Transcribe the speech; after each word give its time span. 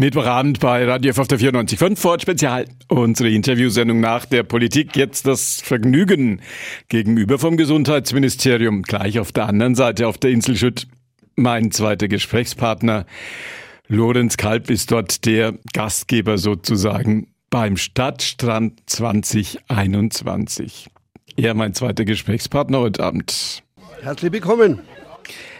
Mittwochabend 0.00 0.60
bei 0.60 0.86
Radio 0.86 1.10
F 1.10 1.18
auf 1.18 1.28
der 1.28 1.38
94.5 1.38 1.98
Ford 1.98 2.22
Spezial. 2.22 2.64
Unsere 2.88 3.28
Interviewsendung 3.28 4.00
nach 4.00 4.24
der 4.24 4.44
Politik. 4.44 4.96
Jetzt 4.96 5.26
das 5.26 5.60
Vergnügen 5.60 6.40
gegenüber 6.88 7.38
vom 7.38 7.58
Gesundheitsministerium. 7.58 8.80
Gleich 8.80 9.18
auf 9.18 9.30
der 9.30 9.46
anderen 9.46 9.74
Seite 9.74 10.08
auf 10.08 10.16
der 10.16 10.30
Insel 10.30 10.56
Schütt. 10.56 10.86
Mein 11.36 11.70
zweiter 11.70 12.08
Gesprächspartner. 12.08 13.04
Lorenz 13.88 14.38
Kalb 14.38 14.70
ist 14.70 14.90
dort 14.90 15.26
der 15.26 15.58
Gastgeber 15.74 16.38
sozusagen 16.38 17.26
beim 17.50 17.76
Stadtstrand 17.76 18.80
2021. 18.86 20.88
Er, 21.36 21.52
mein 21.52 21.74
zweiter 21.74 22.06
Gesprächspartner 22.06 22.78
heute 22.78 23.04
Abend. 23.04 23.62
Herzlich 24.00 24.32
willkommen. 24.32 24.80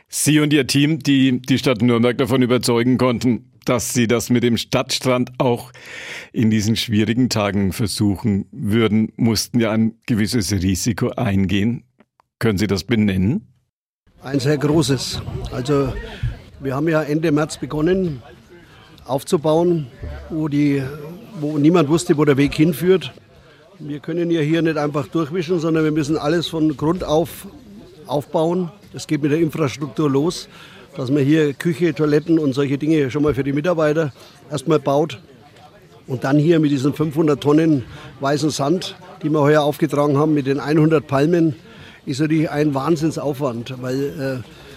Sie 0.09 0.41
und 0.41 0.55
Ihr 0.55 0.67
Team, 0.67 0.99
die 0.99 1.43
die 1.43 1.59
Stadt 1.59 1.83
Nürnberg 1.83 2.17
davon 2.17 2.41
überzeugen 2.41 2.97
konnten, 2.97 3.50
dass 3.65 3.93
Sie 3.93 4.07
das 4.07 4.31
mit 4.31 4.43
dem 4.43 4.57
Stadtstrand 4.57 5.33
auch 5.39 5.73
in 6.33 6.51
diesen 6.51 6.77
schwierigen 6.77 7.29
Tagen 7.29 7.73
versuchen 7.73 8.47
würden, 8.53 9.13
mussten 9.17 9.61
ja 9.61 9.71
ein 9.71 9.95
gewisses 10.07 10.53
Risiko 10.53 11.11
eingehen. 11.11 11.85
Können 12.39 12.59
Sie 12.59 12.67
das 12.67 12.85
benennen? 12.85 13.47
Ein 14.23 14.41
sehr 14.41 14.59
großes. 14.59 15.23
Also 15.53 15.93
wir 16.61 16.75
haben 16.75 16.89
ja 16.89 17.03
Ende 17.03 17.33
März 17.33 17.59
begonnen 17.59 18.23
aufzubauen, 19.05 19.87
wo, 20.29 20.49
die, 20.49 20.83
wo 21.41 21.59
niemand 21.59 21.89
wusste, 21.89 22.17
wo 22.17 22.25
der 22.25 22.37
Weg 22.37 22.55
hinführt. 22.55 23.13
Wir 23.79 24.01
können 24.01 24.31
ja 24.31 24.41
hier 24.41 24.63
nicht 24.63 24.77
einfach 24.77 25.09
durchwischen, 25.09 25.59
sondern 25.59 25.85
wir 25.85 25.93
müssen 25.93 26.19
alles 26.19 26.49
von 26.49 26.77
Grund 26.77 27.03
auf 27.03 27.47
aufbauen. 28.07 28.71
Das 28.93 29.07
geht 29.07 29.23
mit 29.23 29.31
der 29.31 29.39
Infrastruktur 29.39 30.11
los 30.11 30.49
dass 30.97 31.11
man 31.11 31.25
hier 31.25 31.55
Küche, 31.55 31.95
Toiletten 31.95 32.39
und 32.39 32.53
solche 32.53 32.79
Dinge 32.79 33.11
schon 33.11 33.23
mal 33.23 33.35
für 33.35 33.45
die 33.45 33.53
Mitarbeiter 33.53 34.13
erstmal 34.51 34.79
baut. 34.79 35.21
Und 36.07 36.25
dann 36.25 36.39
hier 36.39 36.59
mit 36.59 36.71
diesen 36.71 36.93
500 36.93 37.41
Tonnen 37.41 37.85
weißen 38.21 38.51
Sand, 38.51 38.97
die 39.23 39.31
wir 39.31 39.41
heuer 39.41 39.63
aufgetragen 39.63 40.19
haben, 40.19 40.35
mit 40.35 40.47
den 40.47 40.59
100 40.59 41.07
Palmen, 41.07 41.55
ist 42.07 42.21
natürlich 42.21 42.51
ein 42.51 42.75
Wahnsinnsaufwand, 42.75 43.75
weil 43.81 44.43
äh, 44.43 44.70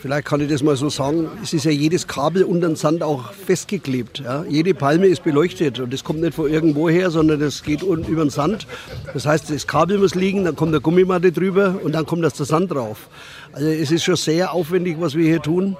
Vielleicht 0.00 0.26
kann 0.26 0.40
ich 0.40 0.48
das 0.48 0.62
mal 0.62 0.76
so 0.76 0.88
sagen. 0.90 1.28
Es 1.42 1.52
ist 1.52 1.64
ja 1.64 1.72
jedes 1.72 2.06
Kabel 2.06 2.44
unter 2.44 2.68
dem 2.68 2.76
Sand 2.76 3.02
auch 3.02 3.32
festgeklebt. 3.32 4.20
Ja. 4.20 4.44
Jede 4.48 4.72
Palme 4.72 5.08
ist 5.08 5.24
beleuchtet 5.24 5.80
und 5.80 5.92
das 5.92 6.04
kommt 6.04 6.20
nicht 6.20 6.34
von 6.34 6.48
irgendwo 6.48 6.88
her, 6.88 7.10
sondern 7.10 7.40
das 7.40 7.64
geht 7.64 7.82
unten 7.82 8.10
über 8.10 8.24
den 8.24 8.30
Sand. 8.30 8.68
Das 9.12 9.26
heißt, 9.26 9.50
das 9.50 9.66
Kabel 9.66 9.98
muss 9.98 10.14
liegen, 10.14 10.44
dann 10.44 10.54
kommt 10.54 10.72
der 10.72 10.80
Gummimatte 10.80 11.32
drüber 11.32 11.80
und 11.82 11.96
dann 11.96 12.06
kommt 12.06 12.22
das 12.22 12.34
der 12.34 12.46
Sand 12.46 12.70
drauf. 12.70 13.08
Also 13.52 13.66
es 13.66 13.90
ist 13.90 14.04
schon 14.04 14.14
sehr 14.14 14.52
aufwendig, 14.52 14.98
was 15.00 15.16
wir 15.16 15.26
hier 15.26 15.42
tun. 15.42 15.76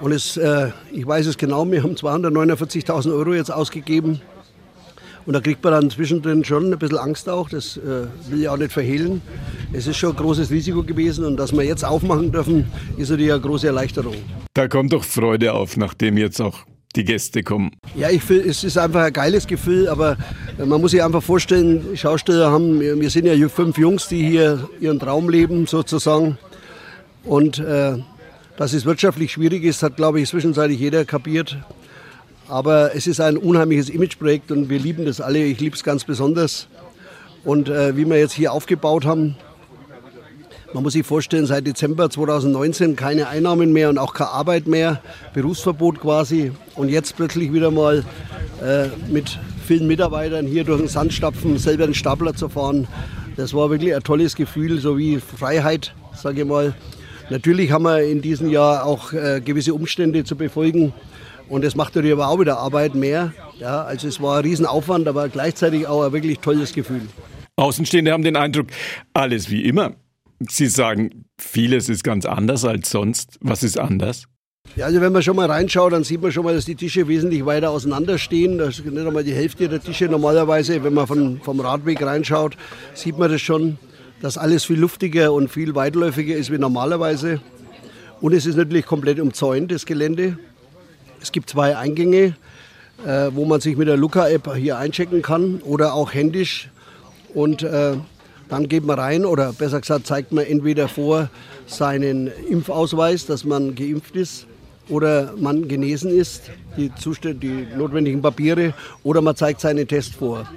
Und 0.00 0.12
es, 0.12 0.38
äh, 0.38 0.70
ich 0.90 1.06
weiß 1.06 1.26
es 1.26 1.36
genau, 1.36 1.70
wir 1.70 1.82
haben 1.82 1.94
249.000 1.94 3.12
Euro 3.12 3.34
jetzt 3.34 3.52
ausgegeben 3.52 4.22
und 5.30 5.34
da 5.34 5.40
kriegt 5.40 5.62
man 5.62 5.72
dann 5.72 5.90
zwischendrin 5.90 6.42
schon 6.42 6.72
ein 6.72 6.78
bisschen 6.80 6.98
Angst 6.98 7.28
auch, 7.28 7.48
das 7.48 7.76
äh, 7.76 8.08
will 8.32 8.40
ich 8.40 8.48
auch 8.48 8.56
nicht 8.56 8.72
verhehlen. 8.72 9.22
Es 9.72 9.86
ist 9.86 9.96
schon 9.96 10.10
ein 10.10 10.16
großes 10.16 10.50
Risiko 10.50 10.82
gewesen 10.82 11.24
und 11.24 11.36
dass 11.36 11.52
wir 11.52 11.62
jetzt 11.62 11.84
aufmachen 11.84 12.32
dürfen, 12.32 12.66
ist 12.96 13.10
natürlich 13.10 13.30
eine 13.30 13.40
große 13.40 13.68
Erleichterung. 13.68 14.16
Da 14.54 14.66
kommt 14.66 14.92
doch 14.92 15.04
Freude 15.04 15.52
auf, 15.52 15.76
nachdem 15.76 16.18
jetzt 16.18 16.40
auch 16.40 16.64
die 16.96 17.04
Gäste 17.04 17.44
kommen. 17.44 17.70
Ja, 17.94 18.10
ich 18.10 18.24
finde, 18.24 18.48
es 18.48 18.64
ist 18.64 18.76
einfach 18.76 19.02
ein 19.02 19.12
geiles 19.12 19.46
Gefühl, 19.46 19.88
aber 19.88 20.16
man 20.58 20.80
muss 20.80 20.90
sich 20.90 21.04
einfach 21.04 21.22
vorstellen, 21.22 21.96
Schausteller 21.96 22.50
haben, 22.50 22.80
wir 22.80 23.10
sind 23.10 23.26
ja 23.26 23.48
fünf 23.48 23.78
Jungs, 23.78 24.08
die 24.08 24.26
hier 24.26 24.68
ihren 24.80 24.98
Traum 24.98 25.28
leben 25.28 25.68
sozusagen 25.68 26.38
und 27.22 27.60
äh, 27.60 27.98
dass 28.56 28.72
es 28.72 28.84
wirtschaftlich 28.84 29.30
schwierig 29.30 29.62
ist, 29.62 29.84
hat 29.84 29.94
glaube 29.94 30.20
ich 30.20 30.28
zwischenzeitlich 30.28 30.80
jeder 30.80 31.04
kapiert. 31.04 31.56
Aber 32.50 32.96
es 32.96 33.06
ist 33.06 33.20
ein 33.20 33.36
unheimliches 33.36 33.88
Imageprojekt 33.88 34.50
und 34.50 34.68
wir 34.68 34.80
lieben 34.80 35.04
das 35.04 35.20
alle. 35.20 35.38
Ich 35.38 35.60
liebe 35.60 35.76
es 35.76 35.84
ganz 35.84 36.02
besonders. 36.02 36.66
Und 37.44 37.68
äh, 37.68 37.96
wie 37.96 38.04
wir 38.04 38.18
jetzt 38.18 38.32
hier 38.32 38.52
aufgebaut 38.52 39.04
haben, 39.04 39.36
man 40.74 40.82
muss 40.82 40.94
sich 40.94 41.06
vorstellen, 41.06 41.46
seit 41.46 41.64
Dezember 41.64 42.10
2019 42.10 42.96
keine 42.96 43.28
Einnahmen 43.28 43.72
mehr 43.72 43.88
und 43.88 43.98
auch 43.98 44.14
keine 44.14 44.30
Arbeit 44.30 44.66
mehr, 44.66 45.00
Berufsverbot 45.32 46.00
quasi. 46.00 46.50
Und 46.74 46.88
jetzt 46.88 47.14
plötzlich 47.14 47.52
wieder 47.52 47.70
mal 47.70 48.04
äh, 48.64 48.88
mit 49.08 49.38
vielen 49.64 49.86
Mitarbeitern 49.86 50.44
hier 50.44 50.64
durch 50.64 50.80
den 50.80 50.88
Sand 50.88 51.12
stapfen, 51.12 51.56
selber 51.56 51.86
den 51.86 51.94
Stapler 51.94 52.34
zu 52.34 52.48
fahren. 52.48 52.88
Das 53.36 53.54
war 53.54 53.70
wirklich 53.70 53.94
ein 53.94 54.02
tolles 54.02 54.34
Gefühl, 54.34 54.80
so 54.80 54.98
wie 54.98 55.20
Freiheit, 55.20 55.94
sage 56.16 56.40
ich 56.40 56.46
mal. 56.48 56.74
Natürlich 57.30 57.70
haben 57.70 57.84
wir 57.84 58.02
in 58.02 58.22
diesem 58.22 58.50
Jahr 58.50 58.84
auch 58.84 59.12
äh, 59.12 59.40
gewisse 59.40 59.72
Umstände 59.72 60.24
zu 60.24 60.34
befolgen. 60.34 60.92
Und 61.50 61.64
das 61.64 61.74
macht 61.74 61.96
natürlich 61.96 62.12
aber 62.12 62.28
auch 62.28 62.38
wieder 62.38 62.58
Arbeit 62.58 62.94
mehr. 62.94 63.34
Ja, 63.58 63.82
also 63.82 64.06
es 64.06 64.22
war 64.22 64.38
ein 64.38 64.44
Riesenaufwand, 64.44 65.08
aber 65.08 65.28
gleichzeitig 65.28 65.86
auch 65.86 66.04
ein 66.04 66.12
wirklich 66.12 66.38
tolles 66.38 66.72
Gefühl. 66.72 67.02
Außenstehende 67.56 68.12
haben 68.12 68.22
den 68.22 68.36
Eindruck, 68.36 68.68
alles 69.12 69.50
wie 69.50 69.64
immer. 69.64 69.94
Sie 70.48 70.68
sagen, 70.68 71.26
vieles 71.38 71.88
ist 71.88 72.04
ganz 72.04 72.24
anders 72.24 72.64
als 72.64 72.90
sonst. 72.90 73.36
Was 73.42 73.64
ist 73.64 73.78
anders? 73.78 74.24
Ja, 74.76 74.86
also 74.86 75.00
wenn 75.00 75.12
man 75.12 75.22
schon 75.22 75.34
mal 75.34 75.50
reinschaut, 75.50 75.92
dann 75.92 76.04
sieht 76.04 76.22
man 76.22 76.30
schon 76.30 76.44
mal, 76.44 76.54
dass 76.54 76.66
die 76.66 76.76
Tische 76.76 77.08
wesentlich 77.08 77.44
weiter 77.44 77.70
auseinander 77.70 78.16
stehen. 78.16 78.56
Das 78.56 78.78
ist 78.78 78.86
nicht 78.86 79.06
einmal 79.06 79.24
die 79.24 79.34
Hälfte 79.34 79.68
der 79.68 79.82
Tische 79.82 80.04
normalerweise. 80.04 80.84
Wenn 80.84 80.94
man 80.94 81.08
von, 81.08 81.40
vom 81.42 81.58
Radweg 81.58 82.00
reinschaut, 82.00 82.56
sieht 82.94 83.18
man 83.18 83.30
das 83.30 83.40
schon, 83.40 83.78
dass 84.22 84.38
alles 84.38 84.64
viel 84.64 84.78
luftiger 84.78 85.32
und 85.32 85.48
viel 85.50 85.74
weitläufiger 85.74 86.36
ist 86.36 86.52
wie 86.52 86.58
normalerweise. 86.58 87.40
Und 88.20 88.34
es 88.34 88.46
ist 88.46 88.56
natürlich 88.56 88.86
komplett 88.86 89.18
umzäunt, 89.18 89.72
das 89.72 89.84
Gelände. 89.84 90.38
Es 91.22 91.32
gibt 91.32 91.50
zwei 91.50 91.76
Eingänge, 91.76 92.34
äh, 93.06 93.30
wo 93.32 93.44
man 93.44 93.60
sich 93.60 93.76
mit 93.76 93.88
der 93.88 93.96
Luca-App 93.96 94.54
hier 94.56 94.78
einchecken 94.78 95.22
kann 95.22 95.60
oder 95.64 95.94
auch 95.94 96.14
händisch. 96.14 96.70
Und 97.34 97.62
äh, 97.62 97.96
dann 98.48 98.68
geht 98.68 98.84
man 98.84 98.98
rein 98.98 99.24
oder 99.24 99.52
besser 99.52 99.80
gesagt 99.80 100.06
zeigt 100.06 100.32
man 100.32 100.44
entweder 100.44 100.88
vor 100.88 101.28
seinen 101.66 102.26
Impfausweis, 102.48 103.26
dass 103.26 103.44
man 103.44 103.74
geimpft 103.74 104.16
ist 104.16 104.46
oder 104.88 105.34
man 105.38 105.68
genesen 105.68 106.10
ist, 106.10 106.50
die, 106.76 106.92
Zustände, 106.94 107.38
die 107.38 107.76
notwendigen 107.76 108.22
Papiere, 108.22 108.74
oder 109.04 109.20
man 109.20 109.36
zeigt 109.36 109.60
seinen 109.60 109.86
Test 109.86 110.14
vor. 110.14 110.48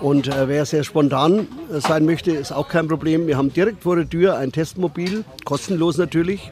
Und 0.00 0.26
äh, 0.26 0.48
wer 0.48 0.66
sehr 0.66 0.84
spontan 0.84 1.46
sein 1.70 2.04
möchte, 2.04 2.32
ist 2.32 2.52
auch 2.52 2.68
kein 2.68 2.88
Problem. 2.88 3.28
Wir 3.28 3.36
haben 3.36 3.52
direkt 3.52 3.84
vor 3.84 3.96
der 3.96 4.08
Tür 4.08 4.36
ein 4.36 4.50
Testmobil, 4.50 5.24
kostenlos 5.44 5.96
natürlich. 5.96 6.50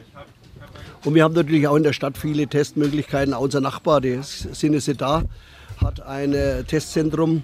Und 1.03 1.15
wir 1.15 1.23
haben 1.23 1.33
natürlich 1.33 1.67
auch 1.67 1.75
in 1.75 1.83
der 1.83 1.93
Stadt 1.93 2.17
viele 2.17 2.47
Testmöglichkeiten. 2.47 3.33
Auch 3.33 3.41
unser 3.41 3.59
Nachbar, 3.59 4.01
der 4.01 4.21
Sinese 4.21 4.93
da, 4.93 5.23
hat 5.83 6.01
ein 6.01 6.33
äh, 6.33 6.63
Testzentrum 6.63 7.43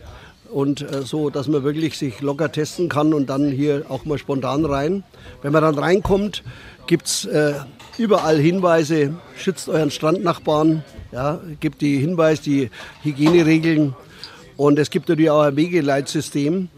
und 0.51 0.81
äh, 0.81 1.01
so, 1.01 1.31
dass 1.31 1.47
man 1.47 1.63
wirklich 1.63 1.97
sich 1.97 2.21
locker 2.21 2.51
testen 2.51 2.87
kann 2.87 3.13
und 3.13 3.27
dann 3.27 3.49
hier 3.49 3.85
auch 3.89 4.05
mal 4.05 4.19
spontan 4.19 4.63
rein. 4.63 5.03
Wenn 5.41 5.53
man 5.53 5.63
dann 5.63 5.77
reinkommt, 5.77 6.43
gibt 6.85 7.07
es 7.07 7.25
äh, 7.25 7.53
überall 7.97 8.37
Hinweise, 8.37 9.15
schützt 9.35 9.69
euren 9.69 9.89
Strandnachbarn, 9.89 10.83
ja, 11.11 11.41
gibt 11.59 11.81
die 11.81 11.97
Hinweise, 11.97 12.43
die 12.43 12.69
Hygieneregeln 13.01 13.95
und 14.55 14.77
es 14.77 14.91
gibt 14.91 15.09
natürlich 15.09 15.31
auch 15.31 15.41
ein 15.41 15.55
Wegeleitsystem 15.55 16.69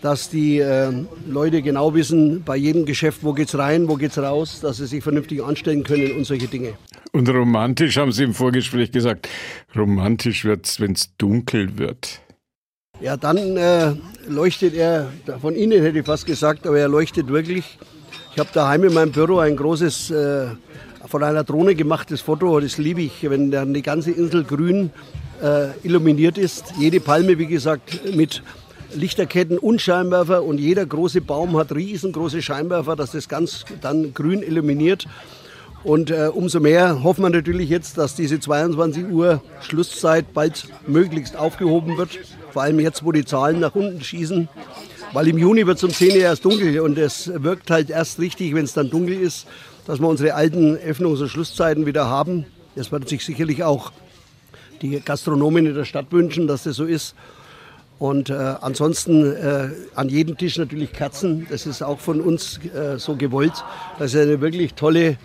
dass 0.00 0.30
die 0.30 0.58
äh, 0.58 0.92
Leute 1.26 1.62
genau 1.62 1.94
wissen, 1.94 2.42
bei 2.44 2.56
jedem 2.56 2.86
Geschäft, 2.86 3.20
wo 3.22 3.32
geht's 3.32 3.56
rein, 3.56 3.88
wo 3.88 3.96
geht's 3.96 4.18
raus, 4.18 4.60
dass 4.60 4.76
sie 4.76 4.86
sich 4.86 5.02
vernünftig 5.02 5.42
anstellen 5.42 5.82
können 5.82 6.12
und 6.12 6.24
solche 6.24 6.46
Dinge. 6.46 6.74
Und 7.12 7.28
romantisch 7.28 7.96
haben 7.96 8.12
Sie 8.12 8.24
im 8.24 8.34
Vorgespräch 8.34 8.92
gesagt, 8.92 9.28
romantisch 9.74 10.44
wird's, 10.44 10.80
wenn's 10.80 11.16
dunkel 11.16 11.78
wird. 11.78 12.20
Ja, 13.00 13.16
dann 13.16 13.56
äh, 13.56 13.94
leuchtet 14.28 14.74
er, 14.74 15.10
von 15.40 15.54
Ihnen 15.54 15.82
hätte 15.82 16.00
ich 16.00 16.06
fast 16.06 16.26
gesagt, 16.26 16.66
aber 16.66 16.78
er 16.78 16.88
leuchtet 16.88 17.28
wirklich. 17.28 17.78
Ich 18.32 18.38
habe 18.38 18.50
daheim 18.52 18.84
in 18.84 18.94
meinem 18.94 19.12
Büro 19.12 19.38
ein 19.38 19.56
großes, 19.56 20.10
äh, 20.10 20.46
von 21.06 21.22
einer 21.22 21.44
Drohne 21.44 21.74
gemachtes 21.74 22.20
Foto, 22.20 22.60
das 22.60 22.76
liebe 22.76 23.02
ich, 23.02 23.28
wenn 23.28 23.50
dann 23.50 23.72
die 23.72 23.82
ganze 23.82 24.10
Insel 24.10 24.44
grün 24.44 24.90
äh, 25.42 25.68
illuminiert 25.82 26.38
ist. 26.38 26.74
Jede 26.78 27.00
Palme, 27.00 27.38
wie 27.38 27.46
gesagt, 27.46 28.14
mit 28.14 28.42
Lichterketten 28.94 29.58
und 29.58 29.80
Scheinwerfer 29.80 30.42
und 30.42 30.58
jeder 30.58 30.86
große 30.86 31.20
Baum 31.20 31.56
hat 31.56 31.72
riesengroße 31.72 32.42
Scheinwerfer, 32.42 32.96
dass 32.96 33.12
das 33.12 33.28
ganz 33.28 33.64
dann 33.80 34.14
grün 34.14 34.42
illuminiert. 34.42 35.06
Und 35.84 36.10
äh, 36.10 36.30
umso 36.32 36.58
mehr 36.58 37.02
hoffen 37.04 37.22
wir 37.22 37.30
natürlich 37.30 37.68
jetzt, 37.68 37.98
dass 37.98 38.14
diese 38.14 38.40
22 38.40 39.10
Uhr 39.10 39.42
Schlusszeit 39.60 40.34
bald 40.34 40.66
möglichst 40.86 41.36
aufgehoben 41.36 41.96
wird. 41.96 42.18
Vor 42.50 42.62
allem 42.62 42.80
jetzt, 42.80 43.04
wo 43.04 43.12
die 43.12 43.24
Zahlen 43.24 43.60
nach 43.60 43.74
unten 43.74 44.02
schießen. 44.02 44.48
Weil 45.12 45.28
im 45.28 45.38
Juni 45.38 45.66
wird 45.66 45.78
es 45.78 45.84
um 45.84 45.90
10 45.90 46.10
Uhr 46.10 46.16
erst 46.16 46.44
dunkel 46.44 46.80
und 46.80 46.98
es 46.98 47.30
wirkt 47.42 47.70
halt 47.70 47.90
erst 47.90 48.18
richtig, 48.18 48.54
wenn 48.54 48.64
es 48.64 48.74
dann 48.74 48.90
dunkel 48.90 49.20
ist, 49.20 49.46
dass 49.86 50.00
wir 50.00 50.08
unsere 50.08 50.34
alten 50.34 50.76
Öffnungs- 50.76 51.22
und 51.22 51.28
Schlusszeiten 51.28 51.86
wieder 51.86 52.06
haben. 52.06 52.44
Das 52.74 52.92
wird 52.92 53.08
sich 53.08 53.24
sicherlich 53.24 53.62
auch 53.64 53.92
die 54.82 55.00
Gastronomen 55.00 55.66
in 55.66 55.74
der 55.74 55.84
Stadt 55.84 56.06
wünschen, 56.10 56.46
dass 56.46 56.64
das 56.64 56.76
so 56.76 56.84
ist. 56.84 57.14
Und 57.98 58.30
äh, 58.30 58.34
ansonsten 58.34 59.34
äh, 59.34 59.70
an 59.94 60.08
jedem 60.08 60.38
Tisch 60.38 60.56
natürlich 60.56 60.92
Kerzen. 60.92 61.46
Das 61.50 61.66
ist 61.66 61.82
auch 61.82 61.98
von 61.98 62.20
uns 62.20 62.60
äh, 62.74 62.98
so 62.98 63.16
gewollt, 63.16 63.64
dass 63.98 64.14
es 64.14 64.22
eine 64.22 64.40
wirklich 64.40 64.74
tolle, 64.74 65.18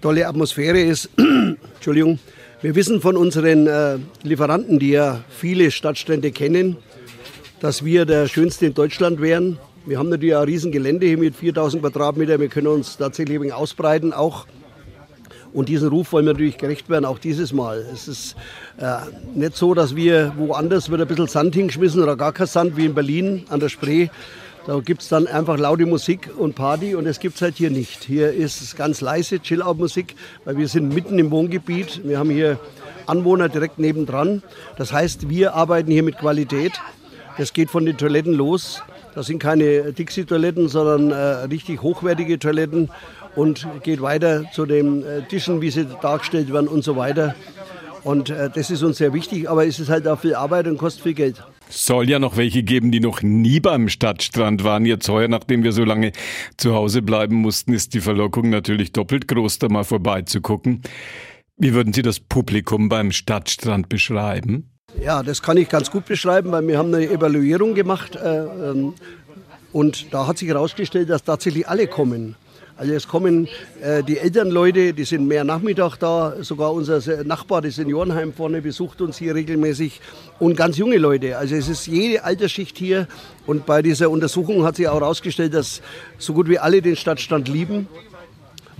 tolle 0.00 0.26
Atmosphäre 0.26 0.80
ist. 0.80 1.10
Entschuldigung. 1.74 2.18
Wir 2.62 2.74
wissen 2.74 3.02
von 3.02 3.18
unseren 3.18 3.66
äh, 3.66 3.98
Lieferanten, 4.22 4.78
die 4.78 4.90
ja 4.90 5.22
viele 5.28 5.70
Stadtstrände 5.70 6.32
kennen, 6.32 6.78
dass 7.60 7.84
wir 7.84 8.06
der 8.06 8.28
schönste 8.28 8.64
in 8.64 8.72
Deutschland 8.72 9.20
wären. 9.20 9.58
Wir 9.84 9.98
haben 9.98 10.08
natürlich 10.08 10.34
ein 10.34 10.44
Riesengelände 10.44 11.06
hier 11.06 11.18
mit 11.18 11.36
4000 11.36 11.82
Quadratmeter. 11.82 12.40
Wir 12.40 12.48
können 12.48 12.68
uns 12.68 12.96
tatsächlich 12.96 13.52
ausbreiten 13.52 14.14
auch. 14.14 14.46
Und 15.52 15.68
diesen 15.68 15.88
Ruf 15.88 16.12
wollen 16.12 16.26
wir 16.26 16.32
natürlich 16.32 16.58
gerecht 16.58 16.88
werden, 16.88 17.04
auch 17.04 17.18
dieses 17.18 17.52
Mal. 17.52 17.84
Es 17.92 18.08
ist 18.08 18.36
äh, 18.78 18.96
nicht 19.34 19.56
so, 19.56 19.74
dass 19.74 19.96
wir 19.96 20.32
woanders 20.36 20.90
wird 20.90 21.00
ein 21.00 21.06
bisschen 21.06 21.28
Sand 21.28 21.54
hingeschmissen 21.54 22.02
oder 22.02 22.16
gar 22.16 22.32
kein 22.32 22.46
Sand, 22.46 22.76
wie 22.76 22.86
in 22.86 22.94
Berlin 22.94 23.44
an 23.48 23.60
der 23.60 23.68
Spree. 23.68 24.08
Da 24.66 24.80
gibt 24.80 25.02
es 25.02 25.08
dann 25.08 25.28
einfach 25.28 25.58
laute 25.58 25.86
Musik 25.86 26.28
und 26.36 26.56
Party 26.56 26.96
und 26.96 27.04
das 27.04 27.20
gibt 27.20 27.36
es 27.36 27.42
halt 27.42 27.54
hier 27.54 27.70
nicht. 27.70 28.02
Hier 28.02 28.32
ist 28.32 28.60
es 28.60 28.74
ganz 28.74 29.00
leise 29.00 29.38
Chill-Out-Musik, 29.38 30.16
weil 30.44 30.58
wir 30.58 30.66
sind 30.66 30.92
mitten 30.92 31.20
im 31.20 31.30
Wohngebiet. 31.30 32.00
Wir 32.04 32.18
haben 32.18 32.30
hier 32.30 32.58
Anwohner 33.06 33.48
direkt 33.48 33.78
nebendran. 33.78 34.42
Das 34.76 34.92
heißt, 34.92 35.28
wir 35.28 35.54
arbeiten 35.54 35.92
hier 35.92 36.02
mit 36.02 36.18
Qualität. 36.18 36.72
Das 37.38 37.52
geht 37.52 37.70
von 37.70 37.86
den 37.86 37.96
Toiletten 37.96 38.32
los. 38.32 38.82
Das 39.14 39.26
sind 39.26 39.38
keine 39.38 39.92
Dixie-Toiletten, 39.92 40.68
sondern 40.68 41.12
äh, 41.12 41.44
richtig 41.46 41.82
hochwertige 41.82 42.38
Toiletten 42.38 42.90
und 43.36 43.68
geht 43.82 44.02
weiter 44.02 44.50
zu 44.52 44.66
den 44.66 45.04
äh, 45.04 45.22
Tischen, 45.22 45.60
wie 45.60 45.70
sie 45.70 45.86
dargestellt 46.02 46.52
werden 46.52 46.68
und 46.68 46.82
so 46.82 46.96
weiter. 46.96 47.36
Und 48.02 48.30
äh, 48.30 48.50
das 48.52 48.70
ist 48.70 48.82
uns 48.82 48.98
sehr 48.98 49.12
wichtig, 49.12 49.48
aber 49.48 49.66
es 49.66 49.78
ist 49.78 49.88
halt 49.88 50.08
auch 50.08 50.18
viel 50.18 50.34
Arbeit 50.34 50.66
und 50.66 50.78
kostet 50.78 51.02
viel 51.02 51.14
Geld. 51.14 51.42
Soll 51.68 52.08
ja 52.08 52.18
noch 52.18 52.36
welche 52.36 52.62
geben, 52.62 52.92
die 52.92 53.00
noch 53.00 53.22
nie 53.22 53.58
beim 53.58 53.88
Stadtstrand 53.88 54.62
waren. 54.62 54.86
Jetzt 54.86 55.08
heuer, 55.08 55.26
nachdem 55.26 55.64
wir 55.64 55.72
so 55.72 55.84
lange 55.84 56.12
zu 56.56 56.74
Hause 56.74 57.02
bleiben 57.02 57.36
mussten, 57.36 57.72
ist 57.72 57.94
die 57.94 58.00
Verlockung 58.00 58.50
natürlich 58.50 58.92
doppelt 58.92 59.26
groß, 59.26 59.58
da 59.58 59.68
mal 59.68 59.84
vorbeizugucken. 59.84 60.82
Wie 61.56 61.74
würden 61.74 61.92
Sie 61.92 62.02
das 62.02 62.20
Publikum 62.20 62.88
beim 62.88 63.10
Stadtstrand 63.10 63.88
beschreiben? 63.88 64.70
Ja, 65.02 65.22
das 65.22 65.42
kann 65.42 65.56
ich 65.56 65.68
ganz 65.68 65.90
gut 65.90 66.06
beschreiben, 66.06 66.52
weil 66.52 66.66
wir 66.66 66.78
haben 66.78 66.94
eine 66.94 67.08
Evaluierung 67.08 67.74
gemacht 67.74 68.14
äh, 68.14 68.44
ähm, 68.44 68.94
und 69.72 70.14
da 70.14 70.26
hat 70.26 70.38
sich 70.38 70.48
herausgestellt, 70.48 71.10
dass 71.10 71.24
tatsächlich 71.24 71.68
alle 71.68 71.86
kommen. 71.86 72.36
Also 72.78 72.92
es 72.92 73.08
kommen 73.08 73.48
äh, 73.80 74.02
die 74.02 74.18
Elternleute, 74.18 74.92
die 74.92 75.04
sind 75.04 75.26
mehr 75.26 75.44
Nachmittag 75.44 75.96
da, 75.96 76.34
sogar 76.42 76.74
unser 76.74 77.00
Nachbar, 77.24 77.62
das 77.62 77.76
Seniorenheim 77.76 78.34
vorne, 78.34 78.60
besucht 78.60 79.00
uns 79.00 79.16
hier 79.16 79.34
regelmäßig 79.34 80.02
und 80.40 80.58
ganz 80.58 80.76
junge 80.76 80.98
Leute. 80.98 81.38
Also 81.38 81.54
es 81.54 81.68
ist 81.68 81.86
jede 81.86 82.22
Altersschicht 82.24 82.76
hier 82.76 83.08
und 83.46 83.64
bei 83.64 83.80
dieser 83.80 84.10
Untersuchung 84.10 84.62
hat 84.64 84.76
sich 84.76 84.88
auch 84.88 85.00
herausgestellt, 85.00 85.54
dass 85.54 85.80
so 86.18 86.34
gut 86.34 86.50
wie 86.50 86.58
alle 86.58 86.82
den 86.82 86.96
Stadtstand 86.96 87.48
lieben. 87.48 87.88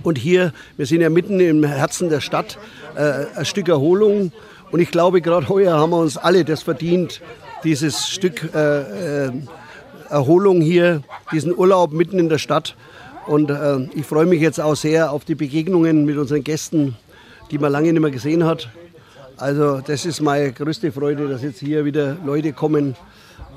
Und 0.03 0.19
hier, 0.19 0.53
wir 0.77 0.85
sind 0.85 1.01
ja 1.01 1.09
mitten 1.09 1.39
im 1.39 1.63
Herzen 1.63 2.09
der 2.09 2.21
Stadt, 2.21 2.59
äh, 2.95 3.25
ein 3.35 3.45
Stück 3.45 3.67
Erholung. 3.67 4.31
Und 4.69 4.79
ich 4.79 4.91
glaube, 4.91 5.21
gerade 5.21 5.49
heuer 5.49 5.75
haben 5.75 5.89
wir 5.89 5.97
uns 5.97 6.17
alle 6.17 6.45
das 6.45 6.61
verdient, 6.61 7.19
dieses 7.63 8.07
Stück 8.07 8.53
äh, 8.53 9.25
äh 9.25 9.31
Erholung 10.09 10.61
hier, 10.61 11.03
diesen 11.33 11.53
Urlaub 11.53 11.91
mitten 11.91 12.17
in 12.17 12.29
der 12.29 12.37
Stadt. 12.37 12.77
Und 13.27 13.49
äh, 13.49 13.79
ich 13.93 14.05
freue 14.05 14.25
mich 14.25 14.41
jetzt 14.41 14.59
auch 14.59 14.75
sehr 14.75 15.11
auf 15.11 15.25
die 15.25 15.35
Begegnungen 15.35 16.05
mit 16.05 16.17
unseren 16.17 16.43
Gästen, 16.43 16.95
die 17.51 17.57
man 17.57 17.71
lange 17.71 17.91
nicht 17.91 18.01
mehr 18.01 18.11
gesehen 18.11 18.45
hat. 18.45 18.69
Also 19.35 19.81
das 19.81 20.05
ist 20.05 20.21
meine 20.21 20.51
größte 20.51 20.91
Freude, 20.91 21.27
dass 21.27 21.43
jetzt 21.43 21.59
hier 21.59 21.85
wieder 21.85 22.17
Leute 22.25 22.53
kommen 22.53 22.95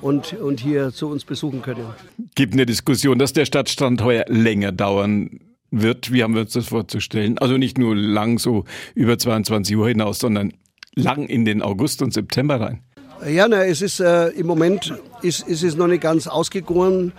und, 0.03 0.35
und 0.35 0.61
hier 0.61 0.93
zu 0.93 1.09
uns 1.09 1.25
besuchen 1.25 1.63
können. 1.63 1.87
Gibt 2.35 2.53
eine 2.53 2.67
Diskussion, 2.67 3.19
dass 3.19 3.33
der 3.33 3.47
Stadtstrand 3.47 4.03
heuer 4.03 4.25
länger 4.29 4.73
dauern 4.73 5.41
wird. 5.71 6.13
Wie 6.13 6.23
haben 6.23 6.35
wir 6.35 6.43
uns 6.43 6.53
das 6.53 6.67
vorzustellen? 6.67 7.39
Also 7.39 7.57
nicht 7.57 7.79
nur 7.79 7.95
lang 7.95 8.39
so 8.39 8.65
über 8.95 9.19
22 9.19 9.77
Uhr 9.77 9.89
hinaus, 9.89 10.19
sondern 10.19 10.53
lang 10.95 11.27
in 11.27 11.45
den 11.45 11.63
August 11.63 12.03
und 12.03 12.13
September 12.13 12.61
rein. 12.61 12.81
Ja, 13.27 13.47
na, 13.49 13.65
es 13.65 13.83
ist 13.83 14.01
äh, 14.01 14.29
im 14.29 14.47
Moment 14.47 14.95
ist, 15.23 15.47
ist 15.47 15.63
es 15.63 15.77
noch 15.77 15.87
nicht 15.87 16.03
ganz 16.03 16.27
ausgegoren 16.27 17.13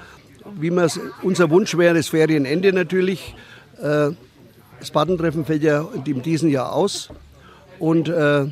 wie 0.60 0.72
man 0.72 0.90
unser 1.22 1.50
Wunsch 1.50 1.78
wäre, 1.78 1.96
das 1.96 2.10
Ferienende 2.10 2.74
natürlich. 2.74 3.36
Äh, 3.82 4.12
das 4.80 4.92
Badentreffen 4.92 5.46
fällt 5.46 5.64
ja 5.64 5.88
in 6.06 6.22
diesem 6.24 6.50
Jahr 6.50 6.74
aus. 6.74 7.10
Und 7.78 8.10
äh, 8.10 8.46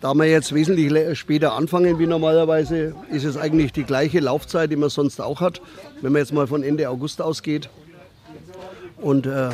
da 0.00 0.14
wir 0.14 0.26
jetzt 0.26 0.54
wesentlich 0.54 1.18
später 1.18 1.54
anfangen 1.54 1.98
wie 1.98 2.06
normalerweise, 2.06 2.94
ist 3.10 3.24
es 3.24 3.36
eigentlich 3.36 3.72
die 3.72 3.82
gleiche 3.82 4.20
Laufzeit, 4.20 4.70
die 4.70 4.76
man 4.76 4.90
sonst 4.90 5.20
auch 5.20 5.40
hat, 5.40 5.60
wenn 6.00 6.12
man 6.12 6.20
jetzt 6.20 6.32
mal 6.32 6.46
von 6.46 6.62
Ende 6.62 6.88
August 6.88 7.20
ausgeht. 7.20 7.68
Und 8.98 9.26
äh, 9.26 9.50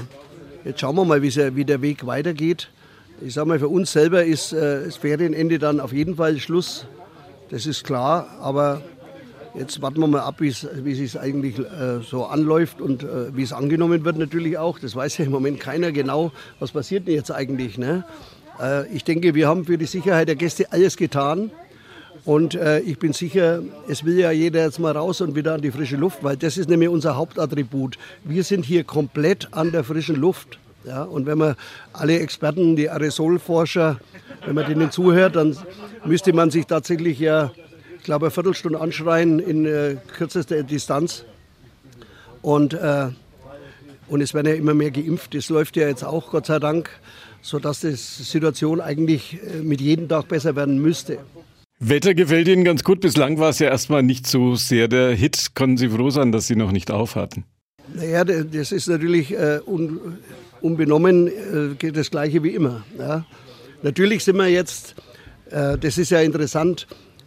jetzt 0.65 0.81
schauen 0.81 0.97
wir 0.97 1.05
mal, 1.05 1.23
wie 1.23 1.65
der 1.65 1.81
Weg 1.81 2.07
weitergeht. 2.07 2.71
Ich 3.21 3.35
sage 3.35 3.49
mal, 3.49 3.59
für 3.59 3.69
uns 3.69 3.93
selber 3.93 4.25
ist 4.25 4.53
äh, 4.53 4.85
das 4.85 4.97
Ferienende 4.97 5.59
dann 5.59 5.81
auf 5.81 5.93
jeden 5.93 6.17
Fall 6.17 6.39
Schluss. 6.39 6.87
Das 7.51 7.65
ist 7.65 7.85
klar, 7.85 8.29
aber 8.41 8.83
Jetzt 9.56 9.81
warten 9.81 10.01
wir 10.01 10.09
mal 10.09 10.23
ab, 10.23 10.41
wie 10.41 10.49
es 10.49 11.17
eigentlich 11.17 11.61
äh, 11.61 12.01
so 12.03 12.25
anläuft 12.25 12.81
und 12.81 13.05
äh, 13.05 13.37
wie 13.37 13.45
es 13.45 13.53
angenommen 13.53 14.05
wird 14.05 14.19
natürlich 14.19 14.59
auch. 14.59 14.81
Das 14.81 14.97
weiß 14.97 15.19
ja 15.19 15.27
im 15.27 15.31
Moment 15.31 15.61
keiner 15.61 15.93
genau, 15.93 16.33
was 16.59 16.73
passiert 16.73 17.06
denn 17.06 17.15
jetzt 17.15 17.31
eigentlich. 17.31 17.79
Ne? 17.79 18.05
Äh, 18.61 18.89
ich 18.93 19.05
denke, 19.05 19.37
wir 19.37 19.47
haben 19.47 19.65
für 19.65 19.79
die 19.79 19.87
Sicherheit 19.87 20.27
der 20.27 20.35
Gäste 20.35 20.73
alles 20.73 20.97
getan. 20.97 21.53
Und 22.25 22.56
äh, 22.56 22.81
ich 22.81 22.99
bin 22.99 23.12
sicher, 23.12 23.62
es 23.87 24.05
will 24.05 24.19
ja 24.19 24.33
jeder 24.33 24.65
jetzt 24.65 24.81
mal 24.81 24.97
raus 24.97 25.21
und 25.21 25.37
wieder 25.37 25.55
an 25.55 25.61
die 25.61 25.71
frische 25.71 25.97
Luft, 25.97 26.25
weil 26.25 26.37
das 26.37 26.56
ist 26.56 26.69
nämlich 26.69 26.89
unser 26.89 27.17
Hauptattribut. 27.17 27.97
Wir 28.25 28.43
sind 28.43 28.65
hier 28.65 28.83
komplett 28.83 29.49
an 29.53 29.71
der 29.71 29.85
frischen 29.85 30.17
Luft. 30.17 30.59
Ja, 30.85 31.05
und 31.05 31.27
wenn 31.27 31.39
man 31.39 31.55
alle 31.93 32.19
Experten, 32.19 32.77
die 32.77 32.91
Aerosolforscher, 32.91 34.01
wenn 34.45 34.55
man 34.55 34.67
denen 34.67 34.91
zuhört, 34.91 35.37
dann 35.37 35.56
müsste 36.05 36.33
man 36.33 36.51
sich 36.51 36.67
tatsächlich 36.67 37.19
ja 37.19 37.53
glaube, 38.05 38.27
eine 38.27 38.31
Viertelstunde 38.31 38.81
anschreien 38.81 39.41
in 39.41 39.67
äh, 39.67 39.97
kürzester 40.17 40.62
Distanz. 40.62 41.25
Und, 42.43 42.75
äh, 42.75 43.09
und 44.09 44.21
es 44.21 44.35
werden 44.35 44.47
ja 44.47 44.55
immer 44.55 44.75
mehr 44.75 44.91
geimpft. 44.91 45.35
Das 45.35 45.49
läuft 45.49 45.77
ja 45.77 45.89
jetzt 45.89 46.05
auch, 46.05 46.31
Gott 46.31 46.47
sei 46.47 46.59
Dank, 46.59 46.91
sodass 47.43 47.81
die 47.81 47.93
Situation 47.93 48.81
eigentlich 48.81 49.39
äh, 49.43 49.62
mit 49.62 49.81
jedem 49.81 50.09
Tag 50.09 50.29
besser 50.29 50.55
werden 50.55 50.81
müsste. 50.81 51.19
Wetter 51.81 52.15
gefällt 52.15 52.49
Ihnen 52.49 52.65
ganz 52.65 52.85
gut. 52.85 53.01
Bislang 53.01 53.39
war 53.39 53.51
es 53.51 53.59
ja 53.59 53.69
erstmal 53.69 54.03
nicht 54.03 54.27
so 54.27 54.55
sehr 54.55 54.89
der 54.89 55.15
Hit. 55.15 55.55
Können 55.55 55.77
Sie 55.77 55.89
froh 55.89 56.11
sein, 56.11 56.31
dass 56.31 56.47
Sie 56.47 56.56
noch 56.56 56.71
nicht 56.71 56.91
aufhatten? 56.91 57.45
Naja, 57.93 58.25
das 58.25 58.73
ist 58.73 58.87
natürlich 58.87 59.33
äh, 59.33 59.61
un, 59.67 60.19
unbenommen 60.61 61.77
äh, 61.79 61.93
das 61.93 62.11
Gleiche 62.11 62.43
wie 62.43 62.51
immer. 62.51 62.85
Ja. 62.99 63.27
Natürlich 63.83 64.25
sind 64.25 64.37
wir 64.37 64.49
jetzt, 64.49 64.95
äh, 65.51 65.77
das 65.77 65.99
ist 65.99 66.11
ja 66.11 66.21
interessant, 66.21 66.87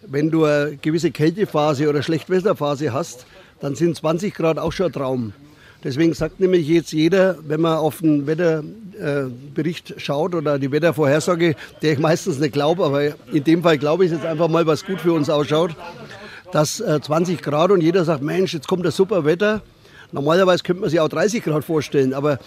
wenn 0.10 0.32
du 0.32 0.46
eine 0.46 0.78
gewisse 0.82 1.12
Kältephase 1.12 1.90
oder 1.90 2.04
Schlechtwetterphase 2.04 2.94
hast, 2.94 3.26
dann 3.60 3.76
sind 3.76 3.96
20 3.96 4.34
Grad 4.34 4.60
auch 4.60 4.72
schon 4.72 4.88
ein 4.88 4.94
Traum. 4.94 5.34
Deswegen 5.84 6.14
sagt 6.14 6.40
nämlich 6.40 6.68
jetzt 6.68 6.92
jeder, 6.92 7.38
wenn 7.48 7.62
man 7.62 7.78
auf 7.78 8.00
den 8.00 8.26
Wetterbericht 8.26 9.92
äh, 9.92 10.00
schaut 10.00 10.34
oder 10.34 10.58
die 10.58 10.72
Wettervorhersage, 10.72 11.56
der 11.82 11.94
ich 11.94 12.00
meistens 12.00 12.40
nicht 12.40 12.54
glaube, 12.54 12.84
aber 12.84 13.04
in 13.32 13.44
dem 13.44 13.62
Fall 13.62 13.78
glaube 13.78 14.06
ich 14.06 14.12
jetzt 14.12 14.26
einfach 14.26 14.48
mal, 14.48 14.66
was 14.66 14.86
gut 14.86 15.00
für 15.00 15.14
uns 15.14 15.30
ausschaut, 15.30 15.76
dass 16.52 16.80
äh, 16.80 17.00
20 17.00 17.42
Grad 17.42 17.72
und 17.72 17.82
jeder 17.82 18.06
sagt, 18.06 18.24
Mensch, 18.24 18.54
jetzt 18.54 18.68
kommt 18.68 18.86
das 18.86 18.96
super 18.96 19.24
Wetter. 19.24 19.62
Normalerweise 20.12 20.64
könnte 20.64 20.82
man 20.82 20.90
sich 20.90 21.00
auch 21.00 21.10
30 21.10 21.44
Grad 21.44 21.66
vorstellen, 21.66 22.14
aber 22.14 22.40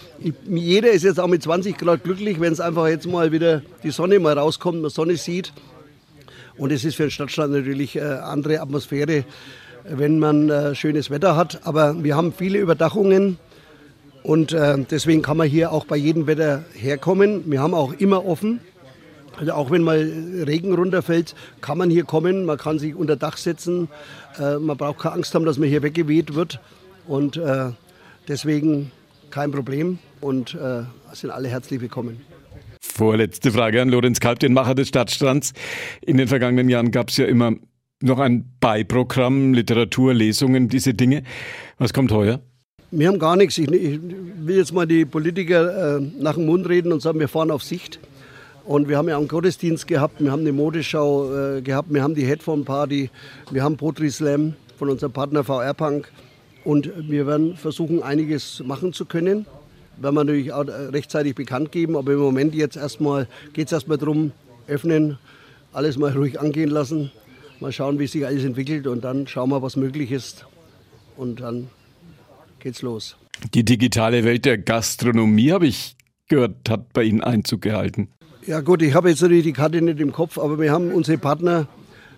jeder 0.47 0.91
ist 0.91 1.03
jetzt 1.03 1.19
auch 1.19 1.27
mit 1.27 1.43
20 1.43 1.77
Grad 1.77 2.03
glücklich, 2.03 2.39
wenn 2.39 2.51
es 2.51 2.59
einfach 2.59 2.87
jetzt 2.87 3.07
mal 3.07 3.31
wieder 3.31 3.61
die 3.83 3.91
Sonne 3.91 4.19
mal 4.19 4.37
rauskommt, 4.37 4.81
man 4.81 4.89
Sonne 4.89 5.15
sieht. 5.15 5.53
Und 6.57 6.71
es 6.71 6.83
ist 6.83 6.95
für 6.95 7.03
den 7.03 7.11
Stadtstand 7.11 7.53
natürlich 7.53 7.99
eine 7.99 8.23
andere 8.23 8.61
Atmosphäre, 8.61 9.23
wenn 9.83 10.19
man 10.19 10.49
äh, 10.49 10.75
schönes 10.75 11.09
Wetter 11.09 11.35
hat. 11.35 11.61
Aber 11.65 12.03
wir 12.03 12.15
haben 12.15 12.33
viele 12.33 12.59
Überdachungen 12.59 13.37
und 14.23 14.53
äh, 14.53 14.77
deswegen 14.89 15.21
kann 15.21 15.37
man 15.37 15.47
hier 15.47 15.71
auch 15.71 15.85
bei 15.85 15.97
jedem 15.97 16.27
Wetter 16.27 16.63
herkommen. 16.73 17.49
Wir 17.49 17.61
haben 17.61 17.73
auch 17.73 17.93
immer 17.93 18.25
offen. 18.25 18.59
Also 19.37 19.53
auch 19.53 19.71
wenn 19.71 19.81
mal 19.81 19.97
Regen 20.45 20.73
runterfällt, 20.73 21.35
kann 21.61 21.77
man 21.77 21.89
hier 21.89 22.03
kommen. 22.03 22.45
Man 22.45 22.57
kann 22.57 22.77
sich 22.79 22.93
unter 22.93 23.15
Dach 23.15 23.37
setzen. 23.37 23.87
Äh, 24.37 24.57
man 24.57 24.77
braucht 24.77 24.99
keine 24.99 25.15
Angst 25.15 25.33
haben, 25.33 25.45
dass 25.45 25.57
man 25.57 25.69
hier 25.69 25.81
weggeweht 25.81 26.35
wird. 26.35 26.59
Und 27.07 27.41
deswegen 28.27 28.91
kein 29.31 29.51
Problem 29.51 29.97
und 30.21 30.55
sind 31.13 31.31
alle 31.31 31.49
herzlich 31.49 31.81
willkommen. 31.81 32.21
Vorletzte 33.01 33.49
Frage 33.49 33.81
an 33.81 33.89
Lorenz 33.89 34.19
Kalb, 34.19 34.37
den 34.41 34.53
Macher 34.53 34.75
des 34.75 34.89
Stadtstrands. 34.89 35.53
In 36.05 36.17
den 36.17 36.27
vergangenen 36.27 36.69
Jahren 36.69 36.91
gab 36.91 37.09
es 37.09 37.17
ja 37.17 37.25
immer 37.25 37.53
noch 37.99 38.19
ein 38.19 38.45
Beiprogramm, 38.59 39.55
Literatur, 39.55 40.13
Lesungen, 40.13 40.67
diese 40.69 40.93
Dinge. 40.93 41.23
Was 41.79 41.93
kommt 41.93 42.11
heuer? 42.11 42.41
Wir 42.91 43.07
haben 43.07 43.17
gar 43.17 43.37
nichts. 43.37 43.57
Ich, 43.57 43.71
ich 43.71 43.99
will 44.03 44.55
jetzt 44.55 44.71
mal 44.71 44.85
die 44.85 45.05
Politiker 45.05 45.97
äh, 45.97 46.01
nach 46.19 46.35
dem 46.35 46.45
Mund 46.45 46.69
reden 46.69 46.93
und 46.93 47.01
sagen, 47.01 47.19
wir 47.19 47.27
fahren 47.27 47.49
auf 47.49 47.63
Sicht. 47.63 47.99
Und 48.65 48.87
wir 48.87 48.99
haben 48.99 49.09
ja 49.09 49.17
einen 49.17 49.27
Gottesdienst 49.27 49.87
gehabt, 49.87 50.21
wir 50.21 50.31
haben 50.31 50.41
eine 50.41 50.51
Modeschau 50.51 51.55
äh, 51.55 51.61
gehabt, 51.63 51.91
wir 51.91 52.03
haben 52.03 52.13
die 52.13 52.27
Headphone 52.27 52.65
Party, 52.65 53.09
wir 53.49 53.63
haben 53.63 53.77
Poetry 53.77 54.11
Slam 54.11 54.53
von 54.77 54.91
unserem 54.91 55.11
Partner 55.11 55.43
VR 55.43 55.73
Punk. 55.73 56.11
Und 56.63 56.91
wir 57.09 57.25
werden 57.25 57.55
versuchen, 57.55 58.03
einiges 58.03 58.61
machen 58.63 58.93
zu 58.93 59.05
können 59.05 59.47
werden 59.97 60.15
wir 60.15 60.23
natürlich 60.23 60.53
auch 60.53 60.67
rechtzeitig 60.67 61.35
bekannt 61.35 61.71
geben. 61.71 61.95
Aber 61.95 62.13
im 62.13 62.19
Moment 62.19 62.55
jetzt 62.55 62.77
erstmal 62.77 63.27
geht 63.53 63.67
es 63.67 63.71
erstmal 63.73 63.97
darum, 63.97 64.31
öffnen, 64.67 65.17
alles 65.73 65.97
mal 65.97 66.11
ruhig 66.11 66.39
angehen 66.39 66.69
lassen, 66.69 67.11
mal 67.59 67.71
schauen, 67.71 67.99
wie 67.99 68.07
sich 68.07 68.25
alles 68.25 68.43
entwickelt 68.43 68.87
und 68.87 69.03
dann 69.03 69.27
schauen 69.27 69.49
wir, 69.49 69.61
was 69.61 69.75
möglich 69.75 70.11
ist. 70.11 70.45
Und 71.17 71.41
dann 71.41 71.67
geht's 72.59 72.81
los. 72.81 73.15
Die 73.53 73.63
digitale 73.63 74.23
Welt 74.23 74.45
der 74.45 74.57
Gastronomie, 74.57 75.51
habe 75.51 75.67
ich 75.67 75.95
gehört, 76.27 76.69
hat 76.69 76.93
bei 76.93 77.03
Ihnen 77.03 77.21
Einzug 77.21 77.61
gehalten. 77.61 78.09
Ja 78.45 78.61
gut, 78.61 78.81
ich 78.81 78.95
habe 78.95 79.09
jetzt 79.09 79.21
natürlich 79.21 79.43
die 79.43 79.53
Karte 79.53 79.81
nicht 79.81 79.99
im 79.99 80.11
Kopf, 80.11 80.37
aber 80.37 80.59
wir 80.59 80.71
haben 80.71 80.91
unsere 80.91 81.17
Partner, 81.17 81.67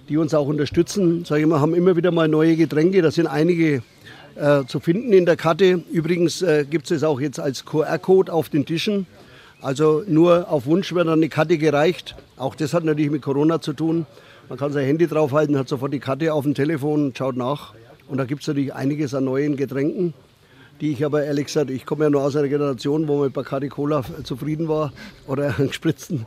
die 0.10 0.18
uns 0.18 0.34
auch 0.34 0.48
unterstützen, 0.48 1.26
sage 1.26 1.42
ich 1.42 1.48
mal, 1.48 1.60
haben 1.60 1.74
immer 1.74 1.96
wieder 1.96 2.12
mal 2.12 2.28
neue 2.28 2.56
Getränke. 2.56 3.02
Da 3.02 3.12
sind 3.12 3.28
einige 3.28 3.84
äh, 4.36 4.66
zu 4.66 4.80
finden 4.80 5.14
in 5.14 5.26
der 5.26 5.36
Karte. 5.36 5.84
Übrigens 5.92 6.42
äh, 6.42 6.66
gibt 6.70 6.90
es 6.90 7.04
auch 7.04 7.20
jetzt 7.20 7.40
als 7.40 7.66
QR-Code 7.66 8.32
auf 8.32 8.50
den 8.50 8.66
Tischen. 8.66 9.06
Also 9.62 10.04
nur 10.08 10.50
auf 10.50 10.66
Wunsch 10.66 10.94
wird 10.94 11.08
dann 11.08 11.20
eine 11.20 11.30
Karte 11.30 11.58
gereicht. 11.58 12.16
Auch 12.36 12.56
das 12.56 12.74
hat 12.74 12.84
natürlich 12.84 13.12
mit 13.12 13.22
Corona 13.22 13.62
zu 13.62 13.74
tun. 13.74 14.06
Man 14.50 14.58
kann 14.58 14.74
sein 14.74 14.86
Handy 14.86 15.08
draufhalten, 15.08 15.58
hat 15.58 15.70
sofort 15.70 15.94
die 15.94 16.00
Karte 16.00 16.34
auf 16.34 16.44
dem 16.44 16.54
Telefon 16.54 17.06
und 17.06 17.18
schaut 17.18 17.38
nach. 17.38 17.74
Und 18.08 18.18
da 18.18 18.26
gibt 18.26 18.42
es 18.42 18.48
natürlich 18.48 18.74
einiges 18.74 19.14
an 19.14 19.24
neuen 19.24 19.56
Getränken, 19.56 20.14
die 20.82 20.92
ich 20.92 21.06
aber 21.06 21.24
ehrlich 21.24 21.46
gesagt, 21.46 21.70
ich 21.70 21.86
komme 21.86 22.04
ja 22.04 22.10
nur 22.10 22.24
aus 22.24 22.36
einer 22.36 22.50
Generation, 22.50 23.08
wo 23.08 23.16
man 23.16 23.26
mit 23.26 23.34
Bacardi 23.34 23.70
Cola 23.70 24.04
zufrieden 24.24 24.68
war 24.68 24.92
oder 25.28 25.52
gespritzten. 25.58 26.26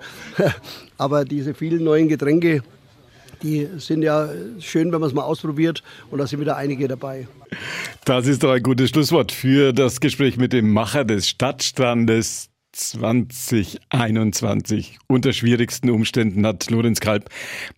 aber 0.96 1.24
diese 1.24 1.52
vielen 1.52 1.84
neuen 1.84 2.08
Getränke, 2.08 2.62
die 3.42 3.68
sind 3.78 4.02
ja 4.02 4.28
schön, 4.60 4.92
wenn 4.92 5.00
man 5.00 5.08
es 5.08 5.14
mal 5.14 5.24
ausprobiert. 5.24 5.82
Und 6.10 6.18
da 6.18 6.26
sind 6.26 6.40
wieder 6.40 6.56
einige 6.56 6.88
dabei. 6.88 7.28
Das 8.04 8.26
ist 8.26 8.42
doch 8.42 8.50
ein 8.52 8.62
gutes 8.62 8.90
Schlusswort 8.90 9.32
für 9.32 9.72
das 9.72 10.00
Gespräch 10.00 10.36
mit 10.36 10.52
dem 10.52 10.70
Macher 10.72 11.04
des 11.04 11.28
Stadtstrandes 11.28 12.50
2021 12.72 14.98
unter 15.08 15.32
schwierigsten 15.32 15.88
Umständen 15.90 16.46
hat 16.46 16.70
Lorenz 16.70 17.00
Kalb 17.00 17.30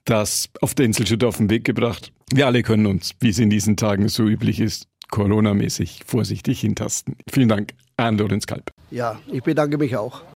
das 0.04 0.48
auf 0.60 0.74
der 0.74 0.86
Insel 0.86 1.06
auf 1.24 1.36
den 1.36 1.50
Weg 1.50 1.62
gebracht. 1.64 2.12
Wir 2.32 2.46
alle 2.46 2.62
können 2.62 2.86
uns, 2.86 3.12
wie 3.20 3.28
es 3.28 3.38
in 3.38 3.50
diesen 3.50 3.76
Tagen 3.76 4.08
so 4.08 4.26
üblich 4.26 4.60
ist, 4.60 4.88
Corona-mäßig 5.10 6.00
vorsichtig 6.04 6.60
hintasten. 6.60 7.16
Vielen 7.30 7.48
Dank 7.48 7.72
an 7.96 8.18
Lorenz 8.18 8.46
Kalb. 8.46 8.70
Ja, 8.90 9.18
ich 9.32 9.42
bedanke 9.42 9.78
mich 9.78 9.96
auch. 9.96 10.22